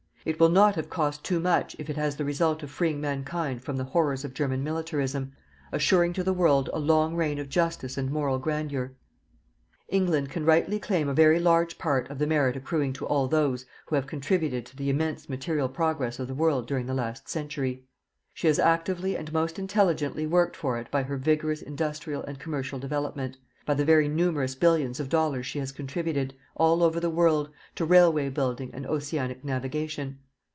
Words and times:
It 0.23 0.39
will 0.39 0.49
not 0.49 0.75
have 0.75 0.87
cost 0.87 1.23
too 1.23 1.39
much 1.39 1.75
if 1.79 1.89
it 1.89 1.95
has 1.95 2.15
the 2.15 2.23
result 2.23 2.61
of 2.61 2.69
freeing 2.69 3.01
Mankind 3.01 3.63
from 3.63 3.77
the 3.77 3.85
horrors 3.85 4.23
of 4.23 4.35
German 4.35 4.63
militarism, 4.63 5.31
assuring 5.71 6.13
to 6.13 6.23
the 6.23 6.31
world 6.31 6.69
a 6.73 6.77
long 6.77 7.15
reign 7.15 7.39
of 7.39 7.49
justice 7.49 7.97
and 7.97 8.11
moral 8.11 8.37
grandeur. 8.37 8.93
England 9.89 10.29
can 10.29 10.45
rightly 10.45 10.79
claim 10.79 11.09
a 11.09 11.13
very 11.15 11.39
large 11.39 11.79
part 11.79 12.07
of 12.11 12.19
the 12.19 12.27
merit 12.27 12.55
accruing 12.55 12.93
to 12.93 13.07
all 13.07 13.27
those 13.27 13.65
who 13.87 13.95
have 13.95 14.05
contributed 14.05 14.63
to 14.67 14.75
the 14.75 14.91
immense 14.91 15.27
material 15.27 15.67
progress 15.67 16.19
of 16.19 16.27
the 16.27 16.35
world 16.35 16.67
during 16.67 16.85
the 16.85 16.93
last 16.93 17.27
century. 17.27 17.87
She 18.31 18.45
has 18.45 18.59
actively 18.59 19.17
and 19.17 19.33
most 19.33 19.57
intelligently 19.57 20.27
worked 20.27 20.55
for 20.55 20.77
it 20.77 20.91
by 20.91 21.01
her 21.01 21.17
vigorous 21.17 21.63
industrial 21.63 22.21
and 22.21 22.37
commercial 22.37 22.77
development, 22.77 23.37
by 23.63 23.75
the 23.75 23.85
very 23.85 24.07
numerous 24.07 24.55
billions 24.55 24.99
of 24.99 25.07
dollars 25.07 25.45
she 25.45 25.59
has 25.59 25.71
contributed, 25.71 26.33
all 26.55 26.81
over 26.81 26.99
the 26.99 27.11
world, 27.11 27.47
to 27.75 27.85
railway 27.85 28.27
building 28.27 28.71
and 28.73 28.87
oceanic 28.87 29.45
navigation. 29.45 30.17